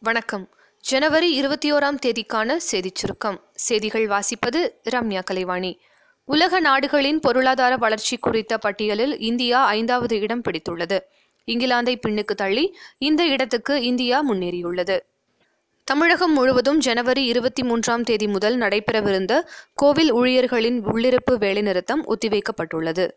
வணக்கம். 0.00 0.48
ஜனவரி 0.80 1.30
இருபத்தி 1.30 1.72
ஓராம் 1.72 1.98
தேதிக்கான 2.06 2.56
செய்திச் 2.56 2.94
சுருக்கம். 2.94 3.44
செய்திகள் 3.54 4.06
வாசிப்பது 4.06 4.72
ரம்யா 4.90 5.22
கலைவாணி. 5.24 5.78
உலக 6.24 6.60
நாடுகளின் 6.60 7.20
பொருளாதார 7.20 7.76
வளர்ச்சி 7.76 8.18
குறித்த 8.18 8.58
பட்டியலில் 8.58 9.18
இந்தியா 9.18 9.64
ஐந்தாவது 9.64 10.20
இடம் 10.20 10.42
பிடித்துள்ளது. 10.42 11.00
இங்கிலாந்தை 11.46 12.00
பின்னுக்கு 12.06 12.34
தள்ளி 12.34 12.76
இந்த 12.98 13.26
இடத்துக்கு 13.26 13.82
இந்தியா 13.82 14.32
முன்னேறியுள்ளது. 14.32 15.00
தமிழகம் 15.84 16.32
முழுவதும் 16.32 16.78
ஜனவரி 16.78 17.24
இருபத்தி 17.24 17.62
மூன்றாம் 17.62 18.02
தேதி 18.02 18.26
முதல் 18.26 18.58
நடைபெறவிருந்த 18.58 19.40
கோவில் 19.74 20.12
ஊழியர்களின் 20.12 20.84
உள்ளிருப்பு 20.84 21.30
வேலைநிறுத்தம் 21.30 22.04
ஒத்திவைக்கப்பட்டுள்ளது. 22.06 23.10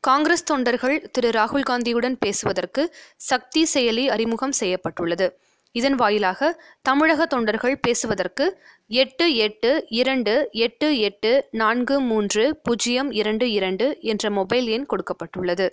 காங்கிரஸ் 0.00 0.44
தொண்டர்கள் 0.44 1.08
திரு. 1.12 1.28
ராகுல் 1.28 1.62
காந்தியுடன் 1.62 2.16
பேசுவதற்கு 2.18 2.94
சக்தி 3.16 3.66
செயலி 3.74 4.06
அறிமுகம் 4.06 4.52
செய்யப்பட்டுள்ளது. 4.52 5.38
இதன் 5.72 5.94
வாயிலாக 5.94 6.62
தமிழக 6.82 7.26
தொண்டர்கள் 7.26 7.76
பேசுவதற்கு 7.78 8.46
எட்டு 8.86 9.34
எட்டு 9.34 9.70
இரண்டு 9.88 10.48
எட்டு 10.52 10.98
எட்டு 10.98 11.30
நான்கு 11.50 12.00
மூன்று 12.00 12.42
பூஜ்ஜியம் 12.62 13.10
இரண்டு 13.10 13.50
இரண்டு 13.50 13.86
என்ற 14.00 14.30
மொபைல் 14.30 14.66
எண் 14.66 14.86
கொடுக்கப்பட்டுள்ளது. 14.90 15.68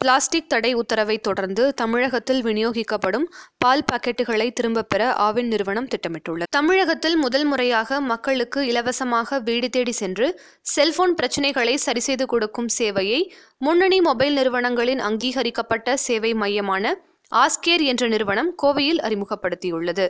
பிளாஸ்டிக் 0.00 0.48
தடை 0.48 0.74
உத்தரவை 0.74 1.18
தொடர்ந்து 1.18 1.74
தமிழகத்தில் 1.74 2.42
விநியோகிக்கப்படும் 2.44 3.26
பால் 3.58 3.84
பாக்கெட்டுகளை 3.92 4.46
திரும்பப் 4.52 4.88
பெற 4.88 5.02
ஆவின் 5.18 5.46
நிறுவனம் 5.46 5.88
திட்டமிட்டுள்ளது. 5.88 6.48
தமிழகத்தில் 6.50 7.16
முதல் 7.16 7.44
முறையாக 7.44 8.00
மக்களுக்கு 8.00 8.66
இலவசமாக 8.66 9.38
வீடு 9.40 9.70
தேடி 9.70 9.92
சென்று 9.92 10.40
செல்போன் 10.60 11.14
பிரச்சினைகளை 11.14 11.74
சரிசெய்து 11.86 12.26
கொடுக்கும் 12.26 12.70
சேவையை 12.78 13.20
முன்னணி 13.58 14.00
மொபைல் 14.00 14.34
நிறுவனங்களின் 14.34 15.00
அங்கீகரிக்கப்பட்ட 15.00 15.96
சேவை 16.06 16.34
மையமான 16.34 16.84
ஆஸ்கேர் 17.32 17.82
என்ற 17.82 18.08
நிறுவனம் 18.08 18.54
கோவையில் 18.62 19.00
அறிமுகப்படுத்தியுள்ளது. 19.00 20.08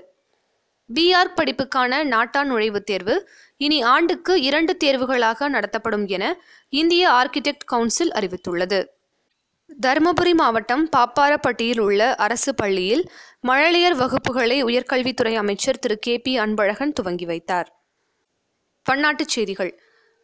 பிஆர் 0.95 1.33
படிப்புக்கான 1.37 2.05
நாட்டான் 2.05 2.53
நுழைவுத் 2.53 2.85
தேர்வு 2.85 3.29
இனி 3.57 3.83
ஆண்டுக்கு 3.83 4.43
இரண்டு 4.43 4.77
தேர்வுகளாக 4.85 5.49
நடத்தப்படும் 5.49 6.07
என 6.07 6.25
இந்திய 6.69 7.11
ஆர்க்கிடெக்ட் 7.11 7.67
கவுன்சில் 7.67 8.11
அறிவித்துள்ளது. 8.11 8.87
தருமபுரி 9.87 10.33
மாவட்டம் 10.35 10.89
பாப்பாரப்பட்டியில் 10.97 11.81
உள்ள 11.81 12.15
அரசு 12.15 12.55
பள்ளியில் 12.55 13.11
மழலையர் 13.47 13.97
வகுப்புகளை 13.97 14.65
உயர்கல்வித்துறை 14.65 15.35
அமைச்சர் 15.35 15.79
திரு. 15.79 15.99
கே. 15.99 16.19
பி. 16.19 16.39
அன்பழகன் 16.39 16.93
துவங்கி 16.93 17.25
வைத்தார். 17.25 17.69
பன்னாட்டுச் 18.87 19.29
செய்திகள். 19.29 19.81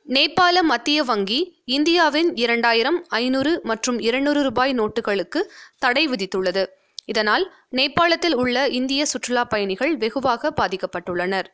நேபாள 0.09 0.61
மத்திய 0.63 1.03
வங்கி 1.03 1.63
இந்தியாவின் 1.65 2.37
இரண்டாயிரம் 2.37 3.05
ஐநூறு 3.09 3.61
மற்றும் 3.63 3.99
இருநூறு 3.99 4.43
ரூபாய் 4.43 4.75
நோட்டுகளுக்கு 4.75 5.43
தடை 5.79 6.09
விதித்துள்ளது. 6.09 6.67
இதனால் 7.07 7.55
நேபாளத்தில் 7.77 8.35
உள்ள 8.35 8.69
இந்திய 8.69 9.05
சுற்றுலா 9.05 9.45
பயணிகள் 9.45 9.97
வெகுவாக 9.97 10.53
பாதிக்கப்பட்டுள்ளனர். 10.61 11.47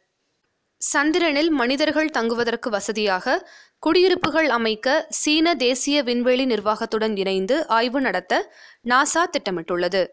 சந்திரனில் 0.76 1.50
மனிதர்கள் 1.50 2.10
தங்குவதற்கு 2.10 2.70
வசதியாக 2.70 3.50
குடியிருப்புகள் 3.78 4.48
அமைக்க 4.48 5.06
சீன 5.08 5.54
தேசிய 5.54 6.02
விண்வெளி 6.02 6.44
நிர்வாகத்துடன் 6.44 7.16
இணைந்து 7.16 7.68
ஆய்வு 7.68 8.00
நடத்த 8.00 8.52
நாசா 8.88 9.22
திட்டமிட்டுள்ளது. 9.34 10.06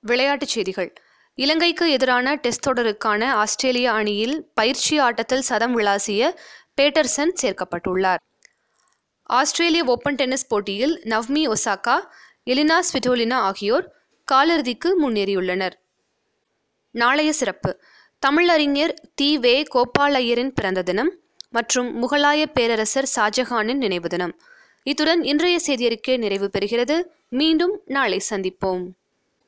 விளையாட்டுச் 0.00 0.48
செய்திகள். 0.48 0.92
இலங்கைக்கு 1.34 1.90
எதிரான 1.90 2.34
டெஸ்ட் 2.34 2.68
தொடருக்கான 2.68 3.30
ஆஸ்திரேலிய 3.30 3.92
அணியில் 3.92 4.50
பயிற்சி 4.54 4.98
ஆட்டத்தில் 4.98 5.40
சதம் 5.40 5.78
விளாசிய 5.78 6.30
பேட்டர்சன் 6.80 7.34
சேர்க்கப்பட்டுள்ளார். 7.42 8.16
ஆஸ்திரேலிய 9.22 9.84
ஓபன் 9.84 10.14
டென்னிஸ் 10.14 10.48
போட்டியில் 10.48 11.02
நவ்மி 11.04 11.54
ஒசாகா 11.54 11.96
எலினா 12.46 12.78
ஸ்விட்டோலினா 12.88 13.38
ஆகியோர் 13.48 13.86
காலிறுதிக்கு 14.32 15.00
முன்னேறியுள்ளனர். 15.00 15.72
நாளைய 16.90 17.32
சிறப்பு. 17.32 17.80
தமிழறிஞர் 18.26 18.94
தி. 19.14 19.38
வே. 19.38 19.62
கோபாலையரின் 19.62 20.48
பிறந்த 20.48 20.82
தினம் 20.82 21.18
மற்றும் 21.50 21.88
முகலாய 22.02 22.46
பேரரசர் 22.46 23.10
ஷாஜஹானின் 23.16 23.76
நினைவு 23.76 24.08
தினம். 24.08 24.40
இத்துடன் 24.82 25.22
இன்றைய 25.22 25.58
செய்தியறிக்கை 25.66 26.18
நிறைவு 26.18 26.50
பெறுகிறது. 26.58 27.02
மீண்டும் 27.28 27.80
நாளை 27.84 28.20
சந்திப்போம். 28.30 28.84